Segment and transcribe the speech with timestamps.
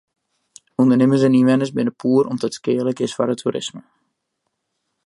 [0.83, 3.85] Undernimmers en ynwenners binne poer om't it skealik is foar it toerisme.